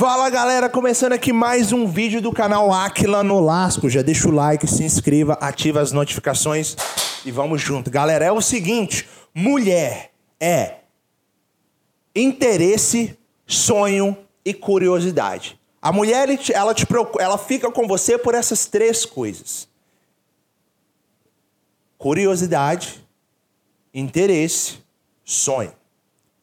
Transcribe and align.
Fala 0.00 0.30
galera, 0.30 0.66
começando 0.66 1.12
aqui 1.12 1.30
mais 1.30 1.74
um 1.74 1.86
vídeo 1.86 2.22
do 2.22 2.32
canal 2.32 2.72
Aquila 2.72 3.22
Nolasco. 3.22 3.90
Já 3.90 4.00
deixa 4.00 4.28
o 4.28 4.32
like, 4.32 4.66
se 4.66 4.82
inscreva, 4.82 5.34
ativa 5.34 5.78
as 5.78 5.92
notificações 5.92 6.74
e 7.22 7.30
vamos 7.30 7.60
junto. 7.60 7.90
Galera, 7.90 8.24
é 8.24 8.32
o 8.32 8.40
seguinte: 8.40 9.06
mulher 9.34 10.10
é 10.40 10.76
interesse, 12.16 13.14
sonho 13.46 14.16
e 14.42 14.54
curiosidade. 14.54 15.60
A 15.82 15.92
mulher 15.92 16.30
ela, 16.54 16.72
te, 16.72 16.86
ela 17.18 17.36
fica 17.36 17.70
com 17.70 17.86
você 17.86 18.16
por 18.16 18.34
essas 18.34 18.64
três 18.64 19.04
coisas: 19.04 19.68
curiosidade, 21.98 23.06
interesse, 23.92 24.78
sonho. 25.22 25.74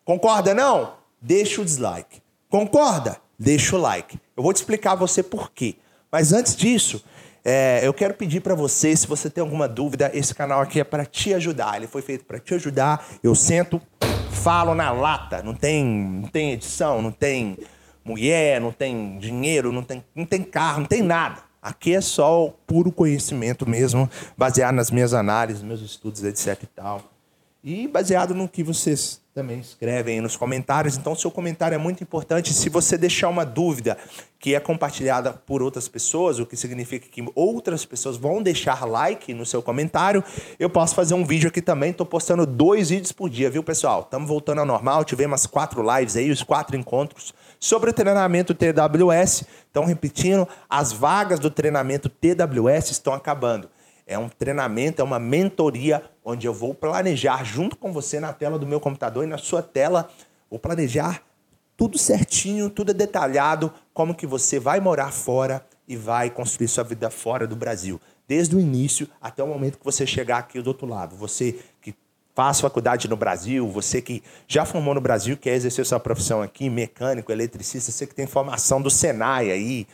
Concorda 0.05 0.53
não? 0.53 0.93
Deixa 1.19 1.59
o 1.59 1.65
dislike. 1.65 2.21
Concorda? 2.51 3.19
Deixa 3.37 3.75
o 3.75 3.79
like. 3.79 4.19
Eu 4.35 4.43
vou 4.43 4.51
te 4.51 4.57
explicar 4.57 4.93
a 4.93 4.95
você 4.95 5.21
por 5.21 5.51
quê. 5.51 5.75
Mas 6.11 6.33
antes 6.33 6.55
disso, 6.55 7.03
é, 7.45 7.81
eu 7.83 7.93
quero 7.93 8.13
pedir 8.13 8.41
para 8.41 8.55
você, 8.55 8.95
se 8.95 9.05
você 9.05 9.29
tem 9.29 9.41
alguma 9.41 9.67
dúvida, 9.67 10.09
esse 10.13 10.33
canal 10.33 10.61
aqui 10.61 10.79
é 10.79 10.83
para 10.83 11.05
te 11.05 11.33
ajudar. 11.33 11.77
Ele 11.77 11.87
foi 11.87 12.01
feito 12.01 12.25
para 12.25 12.39
te 12.39 12.53
ajudar. 12.55 13.05
Eu 13.21 13.35
sento, 13.35 13.81
falo 14.31 14.73
na 14.73 14.91
lata. 14.91 15.43
Não 15.43 15.53
tem, 15.53 15.85
não 15.85 16.27
tem 16.27 16.51
edição, 16.51 17.01
não 17.01 17.11
tem 17.11 17.57
mulher, 18.03 18.59
não 18.59 18.71
tem 18.71 19.17
dinheiro, 19.19 19.71
não 19.71 19.83
tem, 19.83 20.03
não 20.15 20.25
tem 20.25 20.41
carro, 20.43 20.79
não 20.79 20.87
tem 20.87 21.01
nada. 21.01 21.41
Aqui 21.61 21.93
é 21.93 22.01
só 22.01 22.45
o 22.45 22.51
puro 22.51 22.91
conhecimento 22.91 23.67
mesmo, 23.69 24.09
baseado 24.37 24.75
nas 24.75 24.89
minhas 24.89 25.13
análises, 25.13 25.61
meus 25.61 25.81
estudos, 25.81 26.23
etc 26.23 26.63
e 26.63 26.67
tal. 26.67 27.01
E 27.63 27.87
baseado 27.87 28.33
no 28.33 28.47
que 28.47 28.63
vocês 28.63 29.19
também 29.37 29.59
escrevem 29.59 30.19
nos 30.19 30.35
comentários. 30.35 30.97
Então, 30.97 31.13
seu 31.13 31.29
comentário 31.29 31.75
é 31.75 31.77
muito 31.77 32.01
importante. 32.01 32.55
Se 32.55 32.69
você 32.69 32.97
deixar 32.97 33.29
uma 33.29 33.45
dúvida 33.45 33.95
que 34.39 34.55
é 34.55 34.59
compartilhada 34.59 35.31
por 35.31 35.61
outras 35.61 35.87
pessoas, 35.87 36.39
o 36.39 36.45
que 36.45 36.57
significa 36.57 37.07
que 37.07 37.23
outras 37.35 37.85
pessoas 37.85 38.17
vão 38.17 38.41
deixar 38.41 38.83
like 38.87 39.35
no 39.35 39.45
seu 39.45 39.61
comentário, 39.61 40.23
eu 40.59 40.71
posso 40.71 40.95
fazer 40.95 41.13
um 41.13 41.23
vídeo 41.23 41.49
aqui 41.49 41.61
também. 41.61 41.91
Estou 41.91 42.05
postando 42.05 42.47
dois 42.47 42.89
vídeos 42.89 43.11
por 43.11 43.29
dia, 43.29 43.47
viu, 43.47 43.61
pessoal? 43.61 44.01
Estamos 44.01 44.27
voltando 44.27 44.59
ao 44.59 44.65
normal. 44.65 45.05
Tivemos 45.05 45.45
quatro 45.45 45.83
lives 45.83 46.15
aí, 46.15 46.31
os 46.31 46.41
quatro 46.41 46.75
encontros 46.75 47.31
sobre 47.59 47.91
o 47.91 47.93
treinamento 47.93 48.55
TWS. 48.55 49.43
Então, 49.69 49.85
repetindo, 49.85 50.47
as 50.67 50.91
vagas 50.91 51.39
do 51.39 51.51
treinamento 51.51 52.09
TWS 52.09 52.89
estão 52.89 53.13
acabando. 53.13 53.69
É 54.07 54.17
um 54.17 54.29
treinamento, 54.29 55.01
é 55.01 55.03
uma 55.03 55.19
mentoria 55.19 56.01
onde 56.23 56.47
eu 56.47 56.53
vou 56.53 56.73
planejar 56.73 57.43
junto 57.43 57.75
com 57.75 57.91
você 57.91 58.21
na 58.21 58.31
tela 58.31 58.57
do 58.57 58.65
meu 58.65 58.79
computador 58.79 59.25
e 59.25 59.27
na 59.27 59.37
sua 59.37 59.61
tela, 59.61 60.09
vou 60.49 60.57
planejar 60.57 61.21
tudo 61.75 61.97
certinho, 61.97 62.69
tudo 62.69 62.93
detalhado, 62.93 63.71
como 63.93 64.15
que 64.15 64.25
você 64.25 64.59
vai 64.59 64.79
morar 64.79 65.11
fora 65.11 65.63
e 65.85 65.97
vai 65.97 66.29
construir 66.29 66.69
sua 66.69 66.85
vida 66.85 67.09
fora 67.09 67.45
do 67.45 67.55
Brasil. 67.55 67.99
Desde 68.25 68.55
o 68.55 68.59
início 68.59 69.09
até 69.21 69.43
o 69.43 69.47
momento 69.47 69.77
que 69.77 69.85
você 69.85 70.07
chegar 70.07 70.37
aqui 70.37 70.61
do 70.61 70.67
outro 70.67 70.87
lado. 70.87 71.15
Você 71.17 71.59
que 71.81 71.93
faz 72.33 72.61
faculdade 72.61 73.07
no 73.09 73.17
Brasil, 73.17 73.67
você 73.67 74.01
que 74.01 74.23
já 74.47 74.63
formou 74.65 74.93
no 74.93 75.01
Brasil, 75.01 75.35
quer 75.35 75.55
exercer 75.55 75.85
sua 75.85 75.99
profissão 75.99 76.41
aqui, 76.41 76.69
mecânico, 76.69 77.31
eletricista, 77.31 77.91
você 77.91 78.07
que 78.07 78.15
tem 78.15 78.25
formação 78.25 78.81
do 78.81 78.89
Senai 78.89 79.51
aí, 79.51 79.87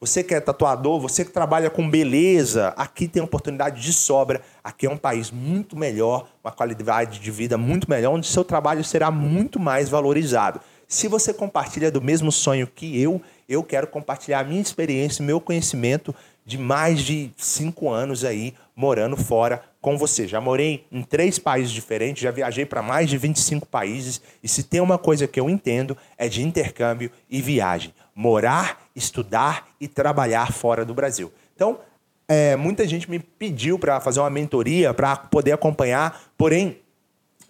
você 0.00 0.22
que 0.22 0.32
é 0.32 0.40
tatuador, 0.40 1.00
você 1.00 1.24
que 1.24 1.32
trabalha 1.32 1.68
com 1.68 1.90
beleza, 1.90 2.68
aqui 2.76 3.08
tem 3.08 3.20
oportunidade 3.20 3.82
de 3.82 3.92
sobra. 3.92 4.40
Aqui 4.62 4.86
é 4.86 4.90
um 4.90 4.96
país 4.96 5.32
muito 5.32 5.76
melhor, 5.76 6.28
uma 6.42 6.52
qualidade 6.52 7.18
de 7.18 7.30
vida 7.32 7.58
muito 7.58 7.90
melhor, 7.90 8.14
onde 8.14 8.28
seu 8.28 8.44
trabalho 8.44 8.84
será 8.84 9.10
muito 9.10 9.58
mais 9.58 9.88
valorizado. 9.88 10.60
Se 10.86 11.08
você 11.08 11.34
compartilha 11.34 11.90
do 11.90 12.00
mesmo 12.00 12.30
sonho 12.30 12.66
que 12.66 13.00
eu, 13.00 13.20
eu 13.48 13.62
quero 13.64 13.88
compartilhar 13.88 14.38
a 14.38 14.44
minha 14.44 14.62
experiência, 14.62 15.24
meu 15.24 15.40
conhecimento 15.40 16.14
de 16.48 16.56
mais 16.56 17.00
de 17.00 17.30
cinco 17.36 17.90
anos 17.90 18.24
aí 18.24 18.54
morando 18.74 19.18
fora 19.18 19.62
com 19.82 19.98
você. 19.98 20.26
Já 20.26 20.40
morei 20.40 20.86
em 20.90 21.02
três 21.02 21.38
países 21.38 21.70
diferentes, 21.70 22.22
já 22.22 22.30
viajei 22.30 22.64
para 22.64 22.80
mais 22.80 23.10
de 23.10 23.18
25 23.18 23.66
países 23.66 24.18
e 24.42 24.48
se 24.48 24.62
tem 24.62 24.80
uma 24.80 24.96
coisa 24.96 25.28
que 25.28 25.38
eu 25.38 25.50
entendo 25.50 25.94
é 26.16 26.26
de 26.26 26.42
intercâmbio 26.42 27.10
e 27.28 27.42
viagem 27.42 27.92
morar, 28.14 28.80
estudar 28.96 29.68
e 29.78 29.86
trabalhar 29.86 30.50
fora 30.50 30.86
do 30.86 30.94
Brasil. 30.94 31.30
Então, 31.54 31.80
é, 32.26 32.56
muita 32.56 32.88
gente 32.88 33.10
me 33.10 33.18
pediu 33.18 33.78
para 33.78 34.00
fazer 34.00 34.20
uma 34.20 34.30
mentoria, 34.30 34.94
para 34.94 35.16
poder 35.16 35.52
acompanhar, 35.52 36.18
porém, 36.36 36.78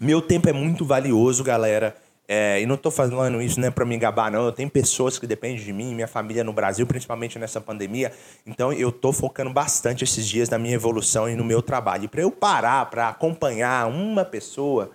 meu 0.01 0.21
tempo 0.21 0.49
é 0.49 0.53
muito 0.53 0.85
valioso, 0.85 1.45
galera. 1.45 1.97
É, 2.31 2.61
e 2.61 2.67
não 2.67 2.75
estou 2.75 2.93
falando 2.93 3.41
isso 3.41 3.59
né, 3.59 3.71
para 3.71 3.87
me 3.87 3.97
gabar, 3.97 4.31
não. 4.31 4.45
Eu 4.45 4.53
tenho 4.53 4.69
pessoas 4.69 5.19
que 5.19 5.27
dependem 5.27 5.57
de 5.65 5.73
mim, 5.73 5.95
minha 5.95 6.07
família 6.07 6.45
no 6.45 6.53
Brasil, 6.53 6.87
principalmente 6.87 7.39
nessa 7.39 7.59
pandemia. 7.59 8.13
Então, 8.47 8.71
eu 8.71 8.91
estou 8.91 9.15
focando 9.15 9.51
bastante 9.51 10.05
esses 10.05 10.29
dias 10.29 10.51
na 10.51 10.59
minha 10.59 10.75
evolução 10.75 11.27
e 11.27 11.35
no 11.35 11.43
meu 11.43 11.63
trabalho. 11.63 12.05
E 12.05 12.09
para 12.09 12.21
eu 12.21 12.31
parar, 12.31 12.85
para 12.91 13.09
acompanhar 13.09 13.89
uma 13.89 14.27
pessoa, 14.27 14.91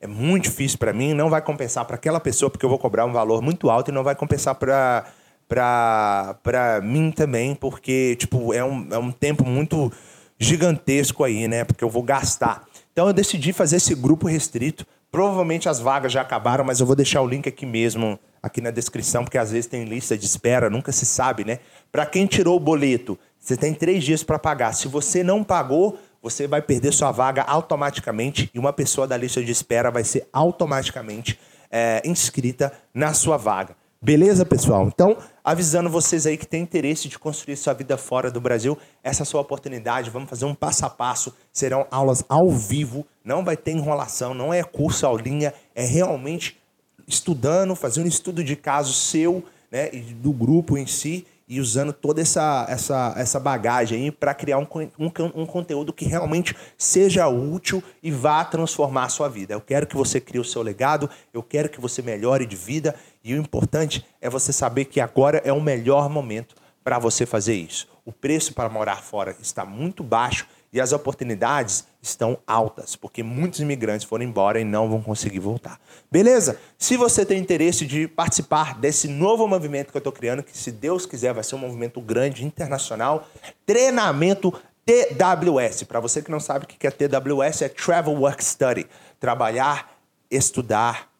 é 0.00 0.08
muito 0.08 0.44
difícil 0.44 0.76
para 0.76 0.92
mim, 0.92 1.14
não 1.14 1.30
vai 1.30 1.40
compensar 1.40 1.84
para 1.84 1.94
aquela 1.94 2.18
pessoa, 2.18 2.50
porque 2.50 2.66
eu 2.66 2.68
vou 2.68 2.78
cobrar 2.78 3.06
um 3.06 3.12
valor 3.12 3.40
muito 3.40 3.70
alto 3.70 3.92
e 3.92 3.94
não 3.94 4.02
vai 4.02 4.16
compensar 4.16 4.56
para 4.56 5.06
para 5.48 6.80
mim 6.82 7.10
também, 7.10 7.54
porque 7.54 8.16
tipo, 8.16 8.54
é 8.54 8.64
um, 8.64 8.88
é 8.90 8.96
um 8.96 9.12
tempo 9.12 9.44
muito 9.44 9.92
gigantesco 10.38 11.22
aí, 11.22 11.46
né? 11.46 11.62
Porque 11.62 11.84
eu 11.84 11.90
vou 11.90 12.02
gastar. 12.02 12.66
Então 12.90 13.06
eu 13.06 13.12
decidi 13.12 13.52
fazer 13.52 13.76
esse 13.76 13.94
grupo 13.94 14.26
restrito. 14.26 14.86
Provavelmente 15.12 15.68
as 15.68 15.78
vagas 15.78 16.10
já 16.10 16.22
acabaram, 16.22 16.64
mas 16.64 16.80
eu 16.80 16.86
vou 16.86 16.96
deixar 16.96 17.20
o 17.20 17.28
link 17.28 17.46
aqui 17.46 17.66
mesmo, 17.66 18.18
aqui 18.42 18.62
na 18.62 18.70
descrição, 18.70 19.22
porque 19.22 19.36
às 19.36 19.52
vezes 19.52 19.66
tem 19.66 19.84
lista 19.84 20.16
de 20.16 20.24
espera, 20.24 20.70
nunca 20.70 20.90
se 20.90 21.04
sabe, 21.04 21.44
né? 21.44 21.58
Para 21.92 22.06
quem 22.06 22.24
tirou 22.24 22.56
o 22.56 22.60
boleto, 22.60 23.18
você 23.38 23.54
tem 23.54 23.74
três 23.74 24.02
dias 24.02 24.22
para 24.22 24.38
pagar. 24.38 24.72
Se 24.72 24.88
você 24.88 25.22
não 25.22 25.44
pagou, 25.44 25.98
você 26.22 26.46
vai 26.46 26.62
perder 26.62 26.92
sua 26.92 27.12
vaga 27.12 27.42
automaticamente 27.42 28.50
e 28.54 28.58
uma 28.58 28.72
pessoa 28.72 29.06
da 29.06 29.14
lista 29.14 29.44
de 29.44 29.52
espera 29.52 29.90
vai 29.90 30.02
ser 30.02 30.26
automaticamente 30.32 31.38
é, 31.70 32.00
inscrita 32.06 32.72
na 32.94 33.12
sua 33.12 33.36
vaga. 33.36 33.76
Beleza, 34.04 34.44
pessoal? 34.44 34.88
Então, 34.88 35.16
avisando 35.44 35.88
vocês 35.88 36.26
aí 36.26 36.36
que 36.36 36.44
tem 36.44 36.60
interesse 36.60 37.08
de 37.08 37.16
construir 37.16 37.56
sua 37.56 37.72
vida 37.72 37.96
fora 37.96 38.32
do 38.32 38.40
Brasil, 38.40 38.76
essa 39.00 39.22
é 39.22 39.24
a 39.24 39.26
sua 39.26 39.40
oportunidade. 39.40 40.10
Vamos 40.10 40.28
fazer 40.28 40.44
um 40.44 40.56
passo 40.56 40.84
a 40.84 40.90
passo. 40.90 41.32
Serão 41.52 41.86
aulas 41.88 42.24
ao 42.28 42.50
vivo, 42.50 43.06
não 43.24 43.44
vai 43.44 43.56
ter 43.56 43.70
enrolação, 43.70 44.34
não 44.34 44.52
é 44.52 44.64
curso 44.64 45.06
aulinha, 45.06 45.54
é 45.72 45.86
realmente 45.86 46.60
estudando, 47.06 47.76
fazendo 47.76 48.08
estudo 48.08 48.42
de 48.42 48.56
caso 48.56 48.92
seu, 48.92 49.44
né, 49.70 49.88
e 49.92 50.00
do 50.00 50.32
grupo 50.32 50.76
em 50.76 50.86
si 50.86 51.24
e 51.52 51.60
usando 51.60 51.92
toda 51.92 52.18
essa, 52.18 52.64
essa, 52.66 53.12
essa 53.14 53.38
bagagem 53.38 54.10
para 54.10 54.32
criar 54.32 54.56
um, 54.56 54.66
um, 54.98 55.10
um, 55.34 55.44
conteúdo 55.44 55.92
que 55.92 56.06
realmente 56.06 56.56
seja 56.78 57.28
útil 57.28 57.84
e 58.02 58.10
vá 58.10 58.42
transformar 58.42 59.04
a 59.04 59.08
sua 59.10 59.28
vida. 59.28 59.52
Eu 59.52 59.60
quero 59.60 59.86
que 59.86 59.94
você 59.94 60.18
crie 60.18 60.40
o 60.40 60.44
seu 60.44 60.62
legado, 60.62 61.10
eu 61.30 61.42
quero 61.42 61.68
que 61.68 61.78
você 61.78 62.00
melhore 62.00 62.46
de 62.46 62.56
vida 62.56 62.94
e 63.22 63.34
o 63.34 63.36
importante 63.36 64.02
é 64.18 64.30
você 64.30 64.50
saber 64.50 64.86
que 64.86 64.98
agora 64.98 65.42
é 65.44 65.52
o 65.52 65.60
melhor 65.60 66.08
momento 66.08 66.54
para 66.82 66.98
você 66.98 67.26
fazer 67.26 67.54
isso. 67.54 67.86
O 68.02 68.12
preço 68.12 68.54
para 68.54 68.70
morar 68.70 69.02
fora 69.02 69.36
está 69.38 69.62
muito 69.62 70.02
baixo 70.02 70.46
e 70.72 70.80
as 70.80 70.92
oportunidades 70.92 71.84
estão 72.00 72.38
altas, 72.46 72.96
porque 72.96 73.22
muitos 73.22 73.60
imigrantes 73.60 74.06
foram 74.06 74.24
embora 74.24 74.58
e 74.58 74.64
não 74.64 74.88
vão 74.88 75.02
conseguir 75.02 75.38
voltar. 75.38 75.78
Beleza? 76.10 76.58
Se 76.78 76.96
você 76.96 77.26
tem 77.26 77.38
interesse 77.38 77.84
de 77.84 78.08
participar 78.08 78.78
desse 78.78 79.06
novo 79.06 79.46
movimento 79.46 79.90
que 79.90 79.96
eu 79.96 80.00
estou 80.00 80.12
criando, 80.12 80.42
que 80.42 80.56
se 80.56 80.72
Deus 80.72 81.04
quiser 81.04 81.34
vai 81.34 81.44
ser 81.44 81.56
um 81.56 81.58
movimento 81.58 82.00
grande, 82.00 82.44
internacional, 82.44 83.28
treinamento 83.66 84.52
TWS. 84.84 85.84
Para 85.84 86.00
você 86.00 86.22
que 86.22 86.30
não 86.30 86.40
sabe 86.40 86.64
o 86.64 86.68
que 86.68 86.86
é 86.86 86.90
TWS, 86.90 87.62
é 87.62 87.68
Travel 87.68 88.14
Work 88.14 88.42
Study. 88.42 88.86
Trabalhar, 89.20 89.92
estudar, 90.30 91.10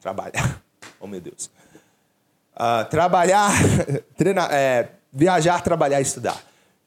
trabalhar. 0.00 0.62
Oh, 0.98 1.06
meu 1.06 1.20
Deus. 1.20 1.50
Uh, 2.54 2.88
trabalhar, 2.88 3.50
treinar, 4.16 4.48
é, 4.50 4.92
viajar, 5.12 5.60
trabalhar 5.60 5.98
e 5.98 6.02
estudar. 6.02 6.42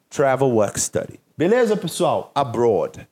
Travel 0.09 0.49
Work 0.49 0.79
Study. 0.79 1.19
Beleza, 1.39 1.77
pessoal? 1.77 2.33
Abroad. 2.35 3.07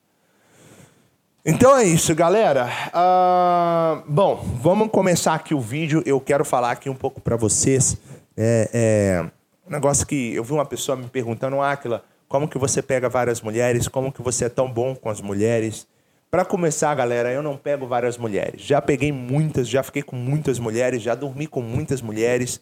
Então 1.45 1.77
é 1.77 1.85
isso, 1.85 2.13
galera. 2.13 2.69
Uh, 2.89 4.03
bom, 4.05 4.35
vamos 4.61 4.89
começar 4.91 5.33
aqui 5.33 5.55
o 5.55 5.61
vídeo. 5.61 6.03
Eu 6.05 6.19
quero 6.19 6.43
falar 6.43 6.71
aqui 6.71 6.89
um 6.89 6.93
pouco 6.93 7.21
para 7.21 7.37
vocês. 7.37 7.95
É, 8.35 8.69
é, 8.73 9.25
um 9.65 9.71
negócio 9.71 10.05
que 10.05 10.35
eu 10.35 10.43
vi 10.43 10.51
uma 10.51 10.65
pessoa 10.65 10.97
me 10.97 11.07
perguntando, 11.07 11.61
Aquila, 11.61 12.03
como 12.27 12.49
que 12.49 12.57
você 12.57 12.81
pega 12.81 13.07
várias 13.07 13.39
mulheres? 13.39 13.87
Como 13.87 14.11
que 14.11 14.21
você 14.21 14.43
é 14.43 14.49
tão 14.49 14.69
bom 14.69 14.93
com 14.93 15.09
as 15.09 15.21
mulheres? 15.21 15.87
Para 16.29 16.43
começar, 16.43 16.93
galera, 16.95 17.31
eu 17.31 17.41
não 17.41 17.55
pego 17.55 17.87
várias 17.87 18.17
mulheres. 18.17 18.61
Já 18.61 18.81
peguei 18.81 19.13
muitas, 19.13 19.69
já 19.69 19.81
fiquei 19.83 20.03
com 20.03 20.17
muitas 20.17 20.59
mulheres, 20.59 21.01
já 21.01 21.15
dormi 21.15 21.47
com 21.47 21.61
muitas 21.61 22.01
mulheres. 22.01 22.59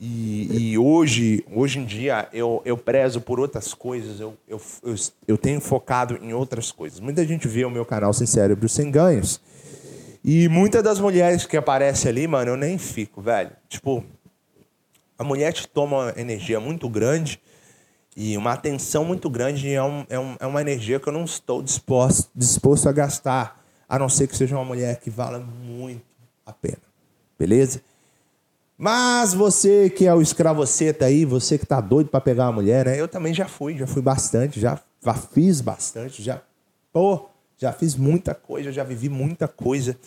E, 0.00 0.72
e, 0.72 0.78
hoje, 0.78 1.44
hoje 1.52 1.80
em 1.80 1.84
dia, 1.84 2.28
eu, 2.32 2.62
eu 2.64 2.76
prezo 2.76 3.20
por 3.20 3.40
outras 3.40 3.74
coisas, 3.74 4.20
eu, 4.20 4.36
eu, 4.46 4.60
eu, 4.84 4.94
eu, 5.26 5.36
tenho 5.36 5.60
focado 5.60 6.16
em 6.22 6.32
outras 6.32 6.70
coisas. 6.70 7.00
Muita 7.00 7.26
gente 7.26 7.48
vê 7.48 7.64
o 7.64 7.70
meu 7.70 7.84
canal 7.84 8.12
Sem 8.12 8.26
Cérebro, 8.26 8.68
Sem 8.68 8.92
Ganhos. 8.92 9.40
E 10.22 10.48
muitas 10.48 10.84
das 10.84 11.00
mulheres 11.00 11.46
que 11.46 11.56
aparecem 11.56 12.10
ali, 12.10 12.28
mano, 12.28 12.52
eu 12.52 12.56
nem 12.56 12.78
fico, 12.78 13.20
velho. 13.20 13.50
Tipo, 13.68 14.04
A 15.18 15.24
mulher 15.24 15.52
te 15.52 15.66
toma 15.66 15.96
uma 15.96 16.14
energia 16.16 16.60
muito 16.60 16.88
grande 16.88 17.40
e 18.16 18.36
uma 18.36 18.52
atenção 18.52 19.04
muito 19.04 19.28
grande 19.28 19.72
é, 19.72 19.82
um, 19.82 20.06
é, 20.08 20.18
um, 20.18 20.36
é 20.38 20.46
uma 20.46 20.60
energia 20.60 21.00
que 21.00 21.08
eu 21.08 21.12
não 21.12 21.24
estou 21.24 21.60
disposto, 21.60 22.30
disposto 22.34 22.88
a 22.88 22.92
gastar, 22.92 23.64
a 23.88 23.98
não 23.98 24.08
ser 24.08 24.28
que 24.28 24.36
seja 24.36 24.54
uma 24.54 24.64
mulher 24.64 25.00
que 25.00 25.10
vala 25.10 25.40
muito 25.40 26.02
a 26.46 26.52
pena. 26.52 26.82
Beleza? 27.36 27.80
Mas 28.80 29.34
você 29.34 29.90
que 29.90 30.06
é 30.06 30.14
o 30.14 30.22
escravoceta 30.22 31.06
aí, 31.06 31.24
você 31.24 31.58
que 31.58 31.66
tá 31.66 31.80
doido 31.80 32.10
para 32.10 32.20
pegar 32.20 32.44
uma 32.44 32.52
mulher, 32.52 32.86
né? 32.86 32.98
Eu 32.98 33.08
também 33.08 33.34
já 33.34 33.48
fui, 33.48 33.76
já 33.76 33.88
fui 33.88 34.00
bastante, 34.00 34.60
já, 34.60 34.80
já 35.04 35.14
fiz 35.14 35.60
bastante, 35.60 36.22
já, 36.22 36.40
pô, 36.92 37.28
já 37.56 37.72
fiz 37.72 37.96
muita 37.96 38.36
coisa, 38.36 38.70
já 38.70 38.84
vivi 38.84 39.08
muita 39.08 39.48
coisa. 39.48 39.98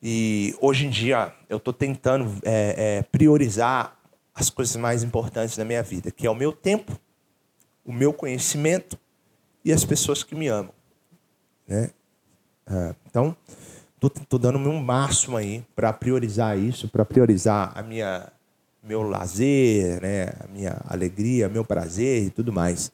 E 0.00 0.54
hoje 0.60 0.86
em 0.86 0.90
dia 0.90 1.34
eu 1.48 1.58
tô 1.58 1.72
tentando 1.72 2.32
é, 2.44 2.98
é, 2.98 3.02
priorizar 3.02 3.98
as 4.32 4.48
coisas 4.48 4.76
mais 4.76 5.02
importantes 5.02 5.56
da 5.56 5.64
minha 5.64 5.82
vida, 5.82 6.12
que 6.12 6.24
é 6.24 6.30
o 6.30 6.36
meu 6.36 6.52
tempo, 6.52 6.96
o 7.84 7.92
meu 7.92 8.12
conhecimento 8.12 8.96
e 9.64 9.72
as 9.72 9.84
pessoas 9.84 10.22
que 10.22 10.36
me 10.36 10.46
amam, 10.46 10.72
né? 11.66 11.90
Ah, 12.64 12.94
então, 13.06 13.36
tô, 14.00 14.10
tô 14.10 14.38
dando 14.38 14.58
meu 14.58 14.72
máximo 14.74 15.36
aí 15.36 15.64
para 15.74 15.92
priorizar 15.92 16.58
isso, 16.58 16.88
para 16.88 17.04
priorizar 17.04 17.72
a 17.74 17.82
minha 17.82 18.30
meu 18.82 19.02
lazer, 19.02 20.00
né, 20.00 20.32
a 20.40 20.46
minha 20.48 20.80
alegria, 20.88 21.48
meu 21.48 21.64
prazer 21.64 22.24
e 22.24 22.30
tudo 22.30 22.52
mais. 22.52 22.90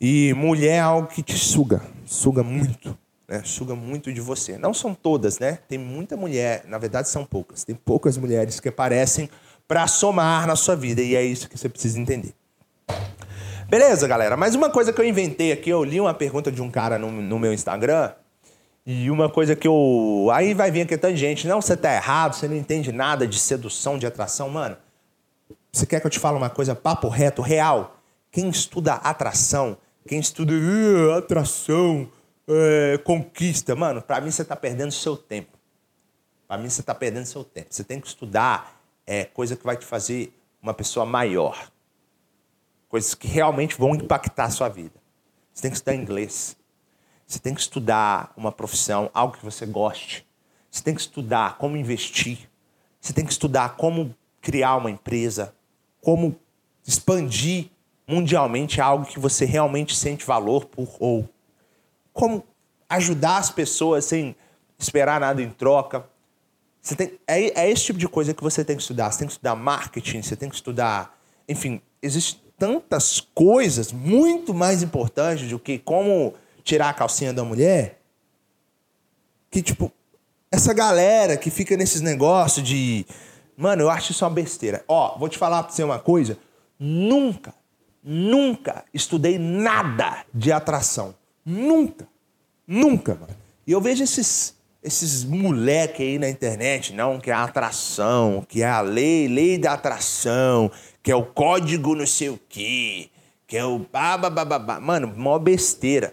E 0.00 0.34
mulher 0.34 0.76
é 0.76 0.80
algo 0.80 1.08
que 1.08 1.22
te 1.22 1.38
suga, 1.38 1.80
suga 2.04 2.42
muito, 2.42 2.96
né? 3.28 3.42
Suga 3.44 3.74
muito 3.74 4.12
de 4.12 4.20
você. 4.20 4.58
Não 4.58 4.74
são 4.74 4.94
todas, 4.94 5.38
né? 5.38 5.58
Tem 5.68 5.78
muita 5.78 6.16
mulher, 6.16 6.64
na 6.66 6.78
verdade 6.78 7.08
são 7.08 7.24
poucas. 7.24 7.64
Tem 7.64 7.74
poucas 7.74 8.16
mulheres 8.16 8.60
que 8.60 8.68
aparecem 8.68 9.30
para 9.68 9.86
somar 9.86 10.46
na 10.46 10.56
sua 10.56 10.76
vida 10.76 11.00
e 11.02 11.14
é 11.14 11.22
isso 11.22 11.48
que 11.48 11.58
você 11.58 11.68
precisa 11.68 11.98
entender. 11.98 12.34
Beleza, 13.68 14.06
galera? 14.06 14.36
Mas 14.36 14.54
uma 14.54 14.70
coisa 14.70 14.92
que 14.92 15.00
eu 15.00 15.04
inventei 15.04 15.50
aqui, 15.50 15.70
eu 15.70 15.82
li 15.82 16.00
uma 16.00 16.14
pergunta 16.14 16.52
de 16.52 16.62
um 16.62 16.70
cara 16.70 16.98
no, 16.98 17.10
no 17.10 17.38
meu 17.38 17.52
Instagram 17.52 18.12
e 18.86 19.10
uma 19.10 19.28
coisa 19.28 19.56
que 19.56 19.66
eu. 19.66 20.28
Aí 20.32 20.54
vai 20.54 20.70
vir 20.70 20.82
aqui 20.82 20.96
tanta 20.96 21.16
gente. 21.16 21.48
Não, 21.48 21.60
você 21.60 21.76
tá 21.76 21.92
errado, 21.92 22.34
você 22.34 22.46
não 22.46 22.54
entende 22.54 22.92
nada 22.92 23.26
de 23.26 23.36
sedução, 23.36 23.98
de 23.98 24.06
atração. 24.06 24.48
Mano, 24.48 24.76
você 25.72 25.84
quer 25.84 26.00
que 26.00 26.06
eu 26.06 26.10
te 26.10 26.20
fale 26.20 26.36
uma 26.36 26.48
coisa 26.48 26.72
papo 26.72 27.08
reto, 27.08 27.42
real? 27.42 27.96
Quem 28.30 28.48
estuda 28.48 28.94
atração, 28.94 29.76
quem 30.06 30.20
estuda 30.20 30.52
uh, 30.52 31.18
atração, 31.18 32.08
uh, 32.46 32.98
conquista, 33.02 33.74
mano, 33.74 34.00
pra 34.00 34.20
mim 34.20 34.30
você 34.30 34.44
tá 34.44 34.54
perdendo 34.54 34.92
seu 34.92 35.16
tempo. 35.16 35.58
Pra 36.46 36.56
mim 36.56 36.68
você 36.68 36.82
tá 36.82 36.94
perdendo 36.94 37.26
seu 37.26 37.42
tempo. 37.42 37.66
Você 37.70 37.82
tem 37.82 38.00
que 38.00 38.06
estudar 38.06 38.80
é, 39.04 39.24
coisa 39.24 39.56
que 39.56 39.64
vai 39.64 39.76
te 39.76 39.84
fazer 39.84 40.32
uma 40.62 40.72
pessoa 40.72 41.04
maior. 41.04 41.72
Coisas 42.88 43.14
que 43.14 43.26
realmente 43.26 43.76
vão 43.76 43.96
impactar 43.96 44.44
a 44.44 44.50
sua 44.50 44.68
vida. 44.68 44.94
Você 45.52 45.62
tem 45.62 45.70
que 45.72 45.76
estudar 45.76 45.96
inglês. 45.96 46.56
Você 47.26 47.38
tem 47.38 47.54
que 47.54 47.60
estudar 47.60 48.32
uma 48.36 48.52
profissão, 48.52 49.10
algo 49.12 49.36
que 49.36 49.44
você 49.44 49.66
goste. 49.66 50.24
Você 50.70 50.82
tem 50.82 50.94
que 50.94 51.00
estudar 51.00 51.58
como 51.58 51.76
investir. 51.76 52.48
Você 53.00 53.12
tem 53.12 53.24
que 53.24 53.32
estudar 53.32 53.76
como 53.76 54.14
criar 54.40 54.76
uma 54.76 54.90
empresa, 54.90 55.54
como 56.00 56.38
expandir 56.86 57.68
mundialmente 58.06 58.80
algo 58.80 59.04
que 59.04 59.18
você 59.18 59.44
realmente 59.44 59.96
sente 59.96 60.24
valor 60.24 60.66
por 60.66 60.88
ou 61.00 61.28
como 62.12 62.44
ajudar 62.88 63.38
as 63.38 63.50
pessoas 63.50 64.04
sem 64.04 64.36
esperar 64.78 65.20
nada 65.20 65.42
em 65.42 65.50
troca. 65.50 66.06
Você 66.80 66.94
tem, 66.94 67.18
é, 67.26 67.62
é 67.62 67.70
esse 67.70 67.86
tipo 67.86 67.98
de 67.98 68.08
coisa 68.08 68.32
que 68.32 68.42
você 68.42 68.64
tem 68.64 68.76
que 68.76 68.82
estudar. 68.82 69.10
Você 69.10 69.18
tem 69.18 69.26
que 69.26 69.32
estudar 69.32 69.56
marketing, 69.56 70.22
você 70.22 70.36
tem 70.36 70.48
que 70.48 70.54
estudar. 70.54 71.18
Enfim, 71.48 71.80
existem 72.00 72.40
tantas 72.56 73.20
coisas 73.20 73.92
muito 73.92 74.54
mais 74.54 74.82
importantes 74.82 75.48
do 75.50 75.58
que 75.58 75.78
como 75.78 76.34
tirar 76.66 76.90
a 76.90 76.94
calcinha 76.94 77.32
da 77.32 77.44
mulher, 77.44 78.00
que, 79.48 79.62
tipo, 79.62 79.90
essa 80.50 80.74
galera 80.74 81.36
que 81.36 81.48
fica 81.48 81.76
nesses 81.76 82.00
negócios 82.00 82.66
de. 82.66 83.06
Mano, 83.56 83.82
eu 83.82 83.90
acho 83.90 84.10
isso 84.10 84.24
uma 84.24 84.30
besteira. 84.30 84.84
Ó, 84.86 85.16
vou 85.16 85.28
te 85.28 85.38
falar 85.38 85.62
pra 85.62 85.72
você 85.72 85.82
uma 85.82 86.00
coisa. 86.00 86.36
Nunca, 86.78 87.54
nunca 88.02 88.84
estudei 88.92 89.38
nada 89.38 90.24
de 90.34 90.52
atração. 90.52 91.14
Nunca. 91.44 92.06
Nunca, 92.66 93.14
mano. 93.14 93.34
E 93.64 93.70
eu 93.70 93.80
vejo 93.80 94.02
esses, 94.02 94.56
esses 94.82 95.24
moleque 95.24 96.02
aí 96.02 96.18
na 96.18 96.28
internet, 96.28 96.92
não, 96.92 97.18
que 97.18 97.30
é 97.30 97.34
a 97.34 97.44
atração, 97.44 98.44
que 98.46 98.60
é 98.60 98.68
a 98.68 98.80
lei, 98.80 99.28
lei 99.28 99.56
da 99.56 99.72
atração, 99.72 100.70
que 101.02 101.12
é 101.12 101.16
o 101.16 101.24
código 101.24 101.94
não 101.94 102.06
sei 102.06 102.28
o 102.28 102.40
quê, 102.48 103.08
que 103.46 103.56
é 103.56 103.64
o 103.64 103.78
babá. 103.78 104.80
Mano, 104.80 105.14
mó 105.16 105.38
besteira. 105.38 106.12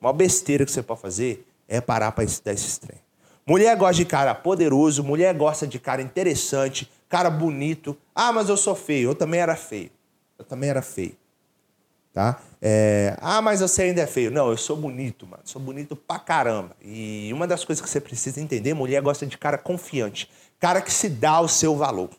Uma 0.00 0.12
besteira 0.12 0.64
que 0.64 0.70
você 0.70 0.82
pode 0.82 1.00
fazer 1.00 1.46
é 1.66 1.80
parar 1.80 2.12
para 2.12 2.24
dar 2.44 2.52
esse 2.52 2.80
trem. 2.80 2.98
Mulher 3.46 3.76
gosta 3.76 3.94
de 3.94 4.04
cara 4.04 4.34
poderoso, 4.34 5.02
mulher 5.02 5.34
gosta 5.34 5.66
de 5.66 5.78
cara 5.78 6.02
interessante, 6.02 6.90
cara 7.08 7.30
bonito. 7.30 7.96
Ah, 8.14 8.32
mas 8.32 8.48
eu 8.48 8.56
sou 8.56 8.74
feio. 8.74 9.10
Eu 9.10 9.14
também 9.14 9.40
era 9.40 9.56
feio. 9.56 9.90
Eu 10.38 10.44
também 10.44 10.70
era 10.70 10.82
feio. 10.82 11.16
Tá? 12.12 12.40
É... 12.60 13.16
Ah, 13.20 13.40
mas 13.40 13.60
você 13.60 13.82
ainda 13.82 14.02
é 14.02 14.06
feio. 14.06 14.30
Não, 14.30 14.50
eu 14.50 14.56
sou 14.56 14.76
bonito, 14.76 15.26
mano. 15.26 15.42
Sou 15.44 15.60
bonito 15.60 15.96
pra 15.96 16.18
caramba. 16.18 16.76
E 16.82 17.30
uma 17.32 17.46
das 17.46 17.64
coisas 17.64 17.82
que 17.82 17.88
você 17.88 18.00
precisa 18.00 18.40
entender, 18.40 18.74
mulher 18.74 19.00
gosta 19.02 19.26
de 19.26 19.36
cara 19.36 19.58
confiante. 19.58 20.30
Cara 20.60 20.80
que 20.80 20.92
se 20.92 21.08
dá 21.08 21.40
o 21.40 21.48
seu 21.48 21.76
valor. 21.76 22.10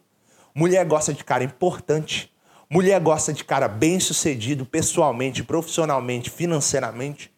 Mulher 0.53 0.83
gosta 0.85 1.13
de 1.13 1.23
cara 1.23 1.43
importante. 1.43 2.31
Mulher 2.69 2.99
gosta 2.99 3.31
de 3.31 3.43
cara 3.43 3.67
bem 3.67 3.99
sucedido 3.99 4.65
pessoalmente, 4.65 5.43
profissionalmente, 5.43 6.29
financeiramente 6.29 7.31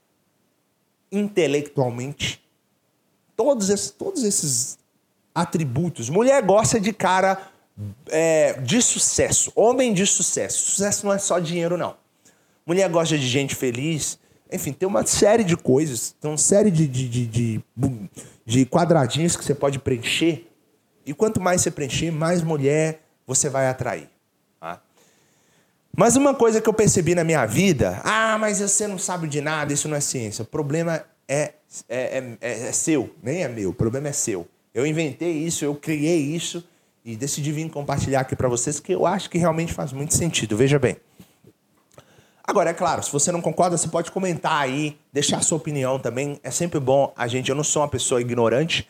intelectualmente. 1.12 2.42
Todos 3.36 3.70
esses, 3.70 3.90
todos 3.92 4.24
esses 4.24 4.78
atributos. 5.34 6.10
Mulher 6.10 6.42
gosta 6.44 6.80
de 6.80 6.94
cara 6.94 7.52
é, 8.10 8.54
de 8.62 8.82
sucesso, 8.82 9.52
homem 9.56 9.94
de 9.94 10.06
sucesso. 10.06 10.72
Sucesso 10.72 11.06
não 11.06 11.14
é 11.14 11.18
só 11.18 11.40
dinheiro, 11.40 11.78
não. 11.78 11.96
Mulher 12.66 12.90
gosta 12.90 13.18
de 13.18 13.28
gente 13.28 13.56
feliz. 13.56 14.20
Enfim, 14.52 14.74
tem 14.74 14.88
uma 14.88 15.06
série 15.06 15.44
de 15.44 15.56
coisas, 15.56 16.14
tem 16.20 16.30
uma 16.30 16.38
série 16.38 16.70
de, 16.70 16.86
de, 16.86 17.08
de, 17.08 17.26
de, 17.28 17.62
de 18.46 18.66
quadradinhos 18.66 19.36
que 19.36 19.46
você 19.46 19.56
pode 19.56 19.80
preencher. 19.80 20.48
E 21.06 21.14
quanto 21.14 21.40
mais 21.40 21.62
você 21.62 21.72
preencher, 21.72 22.12
mais 22.12 22.44
mulher 22.44 23.02
você 23.26 23.50
vai 23.50 23.68
atrair. 23.68 24.11
Mas 25.96 26.16
uma 26.16 26.34
coisa 26.34 26.62
que 26.62 26.70
eu 26.70 26.74
percebi 26.74 27.14
na 27.14 27.24
minha 27.24 27.46
vida, 27.46 28.02
ah, 28.04 28.38
mas 28.38 28.60
você 28.60 28.88
não 28.88 28.98
sabe 28.98 29.28
de 29.28 29.42
nada, 29.42 29.74
isso 29.74 29.88
não 29.88 29.98
é 29.98 30.02
ciência. 30.02 30.44
O 30.44 30.46
problema 30.46 31.04
é, 31.28 31.54
é, 31.90 32.36
é, 32.40 32.68
é 32.68 32.72
seu, 32.72 33.14
nem 33.22 33.44
é 33.44 33.48
meu, 33.48 33.70
o 33.70 33.74
problema 33.74 34.08
é 34.08 34.14
seu. 34.14 34.48
Eu 34.74 34.86
inventei 34.86 35.32
isso, 35.32 35.66
eu 35.66 35.76
criei 35.76 36.20
isso 36.20 36.64
e 37.04 37.16
decidi 37.16 37.52
vir 37.52 37.70
compartilhar 37.70 38.22
aqui 38.22 38.36
para 38.36 38.48
vocês 38.48 38.80
que 38.80 38.94
eu 38.94 39.06
acho 39.06 39.30
que 39.30 39.38
realmente 39.38 39.74
faz 39.74 39.92
muito 39.92 40.14
sentido. 40.14 40.56
Veja 40.56 40.80
bem. 40.80 40.98
Agora, 42.44 42.72
é 42.72 42.74
claro, 42.74 43.04
se 43.04 43.12
você 43.12 43.32
não 43.32 43.42
concorda, 43.42 43.78
você 43.78 43.88
pode 43.88 44.12
comentar 44.12 44.62
aí, 44.62 44.98
deixar 45.12 45.38
a 45.38 45.42
sua 45.42 45.58
opinião 45.58 46.00
também. 46.00 46.40
É 46.44 46.52
sempre 46.52 46.80
bom 46.80 47.14
a 47.16 47.28
gente. 47.28 47.50
Eu 47.50 47.56
não 47.56 47.64
sou 47.64 47.82
uma 47.82 47.88
pessoa 47.88 48.20
ignorante, 48.20 48.88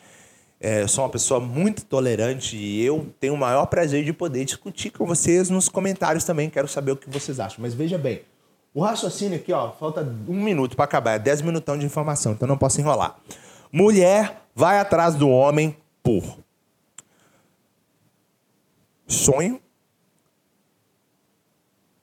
é, 0.64 0.80
eu 0.80 0.86
sou 0.86 1.02
uma 1.02 1.10
pessoa 1.10 1.40
muito 1.40 1.84
tolerante 1.84 2.56
e 2.56 2.80
eu 2.84 3.12
tenho 3.18 3.34
o 3.34 3.36
maior 3.36 3.66
prazer 3.66 4.04
de 4.04 4.12
poder 4.12 4.44
discutir 4.44 4.90
com 4.90 5.04
vocês 5.04 5.50
nos 5.50 5.68
comentários 5.68 6.22
também. 6.22 6.48
Quero 6.48 6.68
saber 6.68 6.92
o 6.92 6.96
que 6.96 7.10
vocês 7.10 7.40
acham. 7.40 7.58
Mas 7.60 7.74
veja 7.74 7.98
bem, 7.98 8.22
o 8.72 8.80
raciocínio 8.80 9.36
aqui, 9.36 9.52
ó, 9.52 9.72
falta 9.72 10.02
um 10.28 10.40
minuto 10.40 10.76
para 10.76 10.84
acabar, 10.84 11.14
é 11.14 11.18
dez 11.18 11.42
minutão 11.42 11.76
de 11.76 11.84
informação, 11.84 12.30
então 12.30 12.46
não 12.46 12.56
posso 12.56 12.80
enrolar. 12.80 13.18
Mulher 13.72 14.40
vai 14.54 14.78
atrás 14.78 15.16
do 15.16 15.28
homem 15.28 15.76
por 16.00 16.38
sonho, 19.04 19.60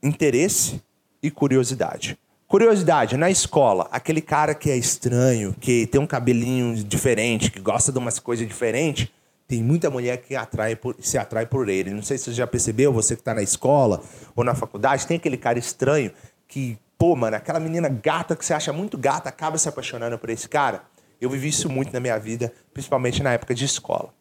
interesse 0.04 0.84
e 1.24 1.32
curiosidade. 1.32 2.20
Curiosidade, 2.50 3.15
na 3.15 3.29
escola, 3.29 3.88
aquele 3.91 4.22
cara 4.22 4.56
que 4.56 4.72
é 4.72 4.75
estranho, 4.75 5.53
que 5.53 5.86
tem 5.86 6.01
um 6.01 6.08
cabelinho 6.08 6.84
diferente, 6.84 7.51
que 7.51 7.60
gosta 7.60 7.91
de 7.91 8.00
umas 8.00 8.18
coisas 8.18 8.48
diferentes, 8.48 9.08
tem 9.48 9.62
muita 9.62 9.88
mulher 9.91 10.18
que 10.18 10.36
atrai 10.36 10.75
por, 10.75 10.96
se 11.00 11.15
atrai 11.20 11.46
por 11.46 11.70
ele. 11.70 11.91
Não 11.91 12.01
sei 12.01 12.18
se 12.18 12.24
você 12.24 12.34
já 12.34 12.48
percebeu, 12.48 12.91
você 12.91 13.15
que 13.15 13.22
está 13.22 13.36
na 13.36 13.44
escola 13.44 14.01
ou 14.36 14.44
na 14.44 14.56
faculdade, 14.56 15.06
tem 15.06 15.18
aquele 15.18 15.38
cara 15.38 15.60
estranho 15.60 16.12
que, 16.48 16.75
pô, 16.98 17.15
mano, 17.15 17.36
aquela 17.36 17.60
menina 17.60 17.88
gata 17.88 18.36
que 18.36 18.44
você 18.44 18.56
acha 18.56 18.74
muito 18.74 18.98
gata 18.98 19.29
acaba 19.29 19.60
se 19.60 19.70
apaixonando 19.70 20.18
por 20.18 20.32
esse 20.32 20.50
cara. 20.50 20.82
Eu 21.22 21.29
vivi 21.29 21.50
isso 21.50 21.70
muito 21.70 21.94
na 21.94 22.00
minha 22.00 22.18
vida, 22.18 22.51
principalmente 22.74 23.22
na 23.22 23.32
época 23.32 23.53
de 23.53 23.63
escola. 23.63 24.12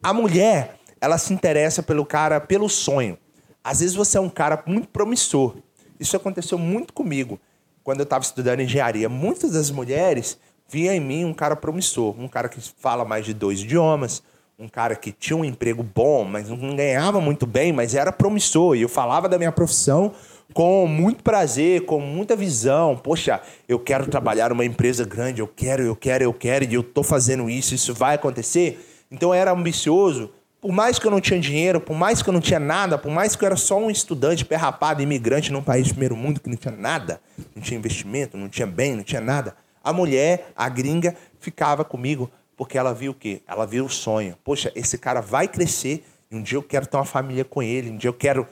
A 0.00 0.12
mulher, 0.12 0.76
ela 1.00 1.18
se 1.18 1.34
interessa 1.34 1.82
pelo 1.82 2.06
cara 2.06 2.40
pelo 2.40 2.68
sonho. 2.68 3.18
Às 3.64 3.80
vezes 3.80 3.96
você 3.96 4.16
é 4.16 4.20
um 4.20 4.30
cara 4.30 4.62
muito 4.64 4.86
promissor. 4.86 5.56
Isso 5.98 6.16
aconteceu 6.16 6.56
muito 6.56 6.92
comigo 6.92 7.40
quando 7.84 8.00
eu 8.00 8.04
estava 8.04 8.24
estudando 8.24 8.60
engenharia, 8.60 9.08
muitas 9.08 9.52
das 9.52 9.70
mulheres 9.70 10.38
via 10.68 10.94
em 10.94 11.00
mim 11.00 11.24
um 11.24 11.34
cara 11.34 11.54
promissor, 11.54 12.18
um 12.18 12.26
cara 12.26 12.48
que 12.48 12.58
fala 12.60 13.04
mais 13.04 13.26
de 13.26 13.34
dois 13.34 13.60
idiomas, 13.60 14.22
um 14.58 14.68
cara 14.68 14.96
que 14.96 15.12
tinha 15.12 15.36
um 15.36 15.44
emprego 15.44 15.82
bom, 15.82 16.24
mas 16.24 16.48
não 16.48 16.74
ganhava 16.74 17.20
muito 17.20 17.46
bem, 17.46 17.72
mas 17.72 17.94
era 17.94 18.10
promissor. 18.10 18.74
E 18.76 18.82
eu 18.82 18.88
falava 18.88 19.28
da 19.28 19.36
minha 19.36 19.52
profissão 19.52 20.12
com 20.52 20.86
muito 20.86 21.22
prazer, 21.22 21.84
com 21.84 22.00
muita 22.00 22.34
visão. 22.34 22.96
Poxa, 22.96 23.40
eu 23.68 23.78
quero 23.78 24.06
trabalhar 24.06 24.50
numa 24.50 24.64
empresa 24.64 25.04
grande, 25.04 25.40
eu 25.40 25.48
quero, 25.48 25.82
eu 25.82 25.96
quero, 25.96 26.24
eu 26.24 26.32
quero, 26.32 26.64
e 26.64 26.74
eu 26.74 26.82
tô 26.82 27.02
fazendo 27.02 27.50
isso, 27.50 27.74
isso 27.74 27.92
vai 27.92 28.14
acontecer. 28.14 29.06
Então 29.10 29.30
eu 29.30 29.34
era 29.34 29.52
ambicioso. 29.52 30.30
Por 30.64 30.72
mais 30.72 30.98
que 30.98 31.06
eu 31.06 31.10
não 31.10 31.20
tinha 31.20 31.38
dinheiro, 31.38 31.78
por 31.78 31.94
mais 31.94 32.22
que 32.22 32.28
eu 32.30 32.32
não 32.32 32.40
tinha 32.40 32.58
nada, 32.58 32.96
por 32.96 33.12
mais 33.12 33.36
que 33.36 33.44
eu 33.44 33.46
era 33.48 33.54
só 33.54 33.78
um 33.78 33.90
estudante 33.90 34.46
perrapado, 34.46 35.02
imigrante 35.02 35.52
num 35.52 35.62
país 35.62 35.84
de 35.84 35.92
primeiro 35.92 36.16
mundo 36.16 36.40
que 36.40 36.48
não 36.48 36.56
tinha 36.56 36.74
nada, 36.74 37.20
não 37.54 37.62
tinha 37.62 37.78
investimento, 37.78 38.38
não 38.38 38.48
tinha 38.48 38.66
bem, 38.66 38.96
não 38.96 39.02
tinha 39.02 39.20
nada. 39.20 39.54
A 39.82 39.92
mulher, 39.92 40.50
a 40.56 40.66
gringa, 40.70 41.14
ficava 41.38 41.84
comigo 41.84 42.30
porque 42.56 42.78
ela 42.78 42.94
viu 42.94 43.12
o 43.12 43.14
quê? 43.14 43.42
Ela 43.46 43.66
viu 43.66 43.84
o 43.84 43.90
sonho. 43.90 44.38
Poxa, 44.42 44.72
esse 44.74 44.96
cara 44.96 45.20
vai 45.20 45.46
crescer 45.46 46.02
e 46.30 46.34
um 46.34 46.40
dia 46.40 46.56
eu 46.56 46.62
quero 46.62 46.86
ter 46.86 46.96
uma 46.96 47.04
família 47.04 47.44
com 47.44 47.62
ele, 47.62 47.90
um 47.90 47.98
dia 47.98 48.08
eu 48.08 48.14
quero. 48.14 48.48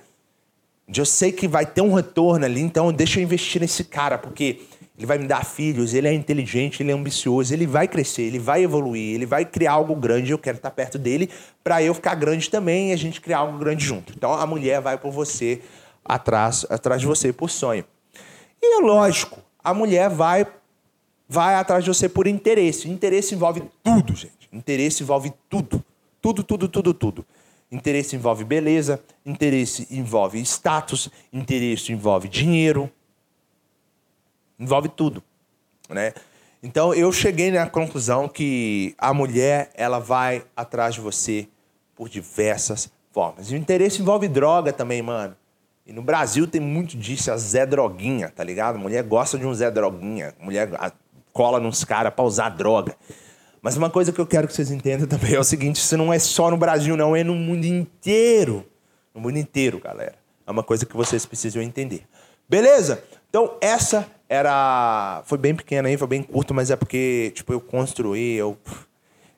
Um 0.86 0.92
dia 0.92 1.00
eu 1.00 1.06
sei 1.06 1.32
que 1.32 1.48
vai 1.48 1.64
ter 1.64 1.80
um 1.80 1.94
retorno 1.94 2.44
ali, 2.44 2.60
então 2.60 2.92
deixa 2.92 3.20
eu 3.20 3.22
investir 3.22 3.62
nesse 3.62 3.84
cara, 3.84 4.18
porque 4.18 4.60
ele 4.96 5.06
vai 5.06 5.18
me 5.18 5.26
dar 5.26 5.44
filhos, 5.44 5.94
ele 5.94 6.06
é 6.06 6.12
inteligente, 6.12 6.82
ele 6.82 6.90
é 6.90 6.94
ambicioso, 6.94 7.52
ele 7.52 7.66
vai 7.66 7.88
crescer, 7.88 8.22
ele 8.22 8.38
vai 8.38 8.62
evoluir, 8.62 9.14
ele 9.14 9.26
vai 9.26 9.44
criar 9.44 9.72
algo 9.72 9.96
grande, 9.96 10.30
eu 10.30 10.38
quero 10.38 10.58
estar 10.58 10.70
perto 10.70 10.98
dele 10.98 11.30
para 11.64 11.82
eu 11.82 11.94
ficar 11.94 12.14
grande 12.14 12.50
também 12.50 12.90
e 12.90 12.92
a 12.92 12.96
gente 12.96 13.20
criar 13.20 13.38
algo 13.38 13.58
grande 13.58 13.84
junto. 13.84 14.12
Então 14.14 14.32
a 14.32 14.46
mulher 14.46 14.80
vai 14.80 14.98
por 14.98 15.10
você, 15.10 15.62
atrás, 16.04 16.66
atrás 16.68 17.00
de 17.00 17.06
você 17.06 17.32
por 17.32 17.50
sonho. 17.50 17.84
E 18.60 18.78
é 18.78 18.80
lógico, 18.80 19.40
a 19.62 19.72
mulher 19.72 20.10
vai 20.10 20.46
vai 21.28 21.54
atrás 21.54 21.82
de 21.82 21.88
você 21.88 22.08
por 22.10 22.26
interesse. 22.26 22.90
Interesse 22.90 23.34
envolve 23.34 23.62
tudo, 23.82 24.14
gente. 24.14 24.48
Interesse 24.52 25.02
envolve 25.02 25.32
tudo. 25.48 25.82
Tudo, 26.20 26.44
tudo, 26.44 26.68
tudo, 26.68 26.92
tudo. 26.92 27.26
Interesse 27.70 28.14
envolve 28.14 28.44
beleza, 28.44 29.02
interesse 29.24 29.88
envolve 29.90 30.38
status, 30.40 31.08
interesse 31.32 31.90
envolve 31.90 32.28
dinheiro. 32.28 32.90
Envolve 34.62 34.88
tudo, 34.88 35.22
né? 35.88 36.12
Então 36.62 36.94
eu 36.94 37.10
cheguei 37.10 37.50
na 37.50 37.68
conclusão 37.68 38.28
que 38.28 38.94
a 38.96 39.12
mulher, 39.12 39.72
ela 39.74 39.98
vai 39.98 40.44
atrás 40.56 40.94
de 40.94 41.00
você 41.00 41.48
por 41.96 42.08
diversas 42.08 42.88
formas. 43.10 43.50
E 43.50 43.54
o 43.54 43.58
interesse 43.58 44.00
envolve 44.00 44.28
droga 44.28 44.72
também, 44.72 45.02
mano. 45.02 45.36
E 45.84 45.92
no 45.92 46.00
Brasil 46.00 46.46
tem 46.46 46.60
muito 46.60 46.96
disso, 46.96 47.32
a 47.32 47.36
Zé 47.36 47.66
Droguinha, 47.66 48.28
tá 48.28 48.44
ligado? 48.44 48.78
Mulher 48.78 49.02
gosta 49.02 49.36
de 49.36 49.44
um 49.44 49.52
Zé 49.52 49.68
Droguinha. 49.68 50.32
Mulher 50.38 50.70
cola 51.32 51.58
nos 51.58 51.82
caras 51.82 52.14
pra 52.14 52.24
usar 52.24 52.50
droga. 52.50 52.94
Mas 53.60 53.76
uma 53.76 53.90
coisa 53.90 54.12
que 54.12 54.20
eu 54.20 54.26
quero 54.26 54.46
que 54.46 54.54
vocês 54.54 54.70
entendam 54.70 55.08
também 55.08 55.34
é 55.34 55.40
o 55.40 55.44
seguinte: 55.44 55.76
isso 55.76 55.96
não 55.96 56.12
é 56.12 56.20
só 56.20 56.48
no 56.50 56.56
Brasil, 56.56 56.96
não, 56.96 57.16
é 57.16 57.24
no 57.24 57.34
mundo 57.34 57.64
inteiro. 57.64 58.64
No 59.12 59.20
mundo 59.20 59.38
inteiro, 59.38 59.80
galera. 59.80 60.14
É 60.46 60.50
uma 60.50 60.62
coisa 60.62 60.86
que 60.86 60.96
vocês 60.96 61.26
precisam 61.26 61.60
entender. 61.60 62.06
Beleza? 62.48 63.02
Então, 63.28 63.56
essa 63.60 64.06
era. 64.32 65.22
Foi 65.26 65.36
bem 65.36 65.54
pequena 65.54 65.88
aí, 65.88 65.96
foi 65.98 66.08
bem 66.08 66.22
curto, 66.22 66.54
mas 66.54 66.70
é 66.70 66.76
porque, 66.76 67.32
tipo, 67.34 67.52
eu 67.52 67.60
construí, 67.60 68.34
eu. 68.34 68.56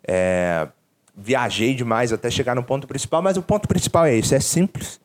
É, 0.06 0.68
viajei 1.16 1.74
demais 1.74 2.12
até 2.12 2.30
chegar 2.30 2.54
no 2.54 2.62
ponto 2.62 2.86
principal, 2.86 3.22
mas 3.22 3.36
o 3.36 3.42
ponto 3.42 3.66
principal 3.66 4.06
é 4.06 4.14
esse: 4.14 4.34
é 4.34 4.40
simples. 4.40 5.00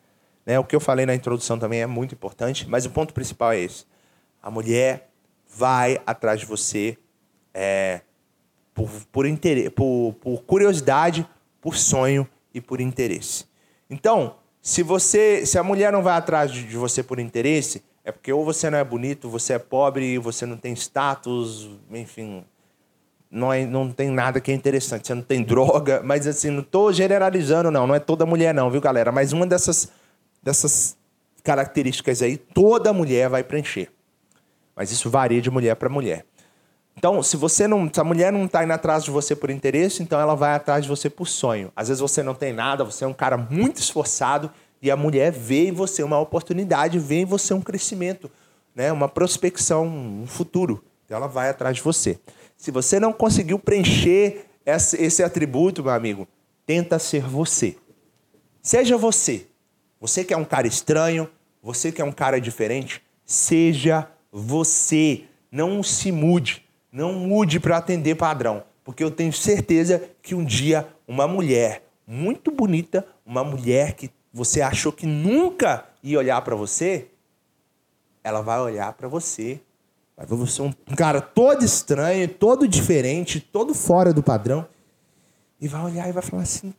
Né? 0.46 0.58
O 0.58 0.64
que 0.64 0.76
eu 0.76 0.80
falei 0.80 1.04
na 1.06 1.14
introdução 1.14 1.58
também 1.58 1.80
é 1.80 1.86
muito 1.86 2.14
importante, 2.14 2.68
mas 2.68 2.86
o 2.86 2.90
ponto 2.90 3.12
principal 3.12 3.52
é 3.52 3.60
esse. 3.60 3.84
A 4.40 4.50
mulher 4.50 5.10
vai 5.48 6.00
atrás 6.06 6.38
de 6.38 6.46
você 6.46 6.96
é, 7.52 8.02
por, 8.72 8.88
por, 9.10 9.26
interesse, 9.26 9.70
por, 9.70 10.14
por 10.20 10.42
curiosidade, 10.42 11.26
por 11.60 11.76
sonho 11.76 12.28
e 12.54 12.60
por 12.60 12.80
interesse. 12.80 13.44
Então, 13.88 14.36
se 14.62 14.84
você, 14.84 15.44
se 15.44 15.58
a 15.58 15.64
mulher 15.64 15.92
não 15.92 16.02
vai 16.02 16.16
atrás 16.16 16.52
de 16.52 16.76
você 16.76 17.02
por 17.02 17.18
interesse, 17.18 17.82
é 18.10 18.12
porque 18.12 18.32
ou 18.32 18.44
você 18.44 18.68
não 18.68 18.78
é 18.78 18.84
bonito, 18.84 19.30
você 19.30 19.54
é 19.54 19.58
pobre, 19.58 20.18
você 20.18 20.44
não 20.44 20.56
tem 20.56 20.74
status, 20.74 21.70
enfim, 21.90 22.44
não, 23.30 23.52
é, 23.52 23.64
não 23.64 23.90
tem 23.90 24.10
nada 24.10 24.40
que 24.40 24.50
é 24.50 24.54
interessante. 24.54 25.06
Você 25.06 25.14
não 25.14 25.22
tem 25.22 25.42
droga, 25.42 26.02
mas 26.04 26.26
assim, 26.26 26.50
não 26.50 26.60
estou 26.60 26.92
generalizando, 26.92 27.70
não. 27.70 27.86
Não 27.86 27.94
é 27.94 28.00
toda 28.00 28.26
mulher, 28.26 28.52
não, 28.52 28.70
viu, 28.70 28.80
galera? 28.80 29.12
Mas 29.12 29.32
uma 29.32 29.46
dessas, 29.46 29.90
dessas 30.42 30.96
características 31.44 32.20
aí, 32.20 32.36
toda 32.36 32.92
mulher 32.92 33.28
vai 33.28 33.44
preencher. 33.44 33.90
Mas 34.74 34.90
isso 34.90 35.08
varia 35.08 35.40
de 35.40 35.50
mulher 35.50 35.76
para 35.76 35.88
mulher. 35.88 36.26
Então, 36.96 37.22
se 37.22 37.36
você 37.36 37.66
não, 37.66 37.88
se 37.90 38.00
a 38.00 38.04
mulher 38.04 38.32
não 38.32 38.44
está 38.44 38.64
indo 38.64 38.72
atrás 38.72 39.04
de 39.04 39.10
você 39.10 39.34
por 39.34 39.48
interesse, 39.48 40.02
então 40.02 40.20
ela 40.20 40.34
vai 40.34 40.54
atrás 40.54 40.82
de 40.82 40.88
você 40.88 41.08
por 41.08 41.28
sonho. 41.28 41.72
Às 41.74 41.88
vezes 41.88 42.00
você 42.00 42.22
não 42.22 42.34
tem 42.34 42.52
nada, 42.52 42.84
você 42.84 43.04
é 43.04 43.06
um 43.06 43.14
cara 43.14 43.38
muito 43.38 43.78
esforçado 43.78 44.50
e 44.82 44.90
a 44.90 44.96
mulher 44.96 45.30
vê 45.30 45.68
em 45.68 45.72
você 45.72 46.02
uma 46.02 46.18
oportunidade, 46.18 46.98
vê 46.98 47.20
em 47.20 47.24
você 47.24 47.52
um 47.52 47.60
crescimento, 47.60 48.30
né? 48.74 48.90
uma 48.90 49.08
prospecção, 49.08 49.86
um 49.86 50.26
futuro. 50.26 50.82
Então 51.04 51.16
ela 51.16 51.26
vai 51.26 51.50
atrás 51.50 51.76
de 51.76 51.82
você. 51.82 52.18
Se 52.56 52.70
você 52.70 52.98
não 52.98 53.12
conseguiu 53.12 53.58
preencher 53.58 54.46
esse 54.66 55.22
atributo, 55.22 55.82
meu 55.82 55.92
amigo, 55.92 56.26
tenta 56.64 56.98
ser 56.98 57.22
você. 57.22 57.76
Seja 58.62 58.96
você. 58.96 59.46
Você 60.00 60.24
que 60.24 60.32
é 60.32 60.36
um 60.36 60.44
cara 60.44 60.66
estranho, 60.66 61.28
você 61.62 61.92
que 61.92 62.00
é 62.00 62.04
um 62.04 62.12
cara 62.12 62.40
diferente, 62.40 63.02
seja 63.24 64.08
você 64.32 65.24
não 65.50 65.82
se 65.82 66.10
mude, 66.12 66.64
não 66.92 67.12
mude 67.12 67.60
para 67.60 67.76
atender 67.76 68.14
padrão, 68.14 68.62
porque 68.84 69.02
eu 69.02 69.10
tenho 69.10 69.32
certeza 69.32 70.02
que 70.22 70.34
um 70.34 70.44
dia 70.44 70.88
uma 71.06 71.26
mulher 71.26 71.82
muito 72.06 72.50
bonita, 72.50 73.06
uma 73.26 73.44
mulher 73.44 73.94
que 73.94 74.10
você 74.32 74.60
achou 74.60 74.92
que 74.92 75.06
nunca 75.06 75.86
ia 76.02 76.18
olhar 76.18 76.40
para 76.42 76.54
você, 76.54 77.08
ela 78.22 78.40
vai 78.40 78.60
olhar 78.60 78.92
para 78.92 79.08
você. 79.08 79.60
Vai 80.16 80.26
ver 80.26 80.36
você 80.36 80.62
um 80.62 80.72
cara 80.96 81.20
todo 81.20 81.64
estranho, 81.64 82.28
todo 82.28 82.68
diferente, 82.68 83.40
todo 83.40 83.74
fora 83.74 84.12
do 84.12 84.22
padrão, 84.22 84.66
e 85.60 85.66
vai 85.66 85.82
olhar 85.82 86.08
e 86.08 86.12
vai 86.12 86.22
falar 86.22 86.42
assim: 86.42 86.74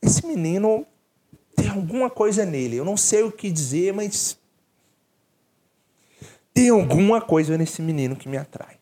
esse 0.00 0.26
menino 0.26 0.86
tem 1.56 1.68
alguma 1.68 2.10
coisa 2.10 2.44
nele. 2.44 2.76
Eu 2.76 2.84
não 2.84 2.96
sei 2.96 3.22
o 3.22 3.32
que 3.32 3.50
dizer, 3.50 3.94
mas 3.94 4.38
tem 6.52 6.68
alguma 6.68 7.20
coisa 7.20 7.56
nesse 7.56 7.80
menino 7.80 8.14
que 8.14 8.28
me 8.28 8.36
atrai. 8.36 8.76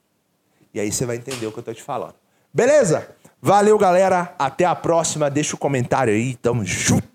E 0.75 0.81
aí 0.81 0.91
você 0.91 1.07
vai 1.07 1.17
entender 1.17 1.47
o 1.47 1.53
que 1.53 1.59
eu 1.59 1.63
tô 1.63 1.73
te 1.73 1.83
falando. 1.83 2.15
Beleza? 2.53 3.15
Valeu, 3.41 3.79
galera. 3.79 4.35
Até 4.39 4.65
a 4.65 4.75
próxima. 4.75 5.31
Deixa 5.31 5.55
o 5.55 5.59
comentário 5.59 6.13
aí. 6.13 6.35
Tamo 6.37 6.65
junto. 6.65 7.12